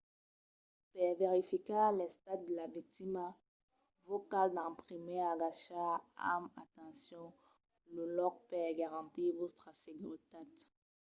[0.91, 3.25] per verificar l’estat de la victima
[4.07, 5.93] vos cal d’en primièr agachar
[6.33, 7.27] amb atencion
[7.95, 10.49] lo lòc per garantir vòstra seguretat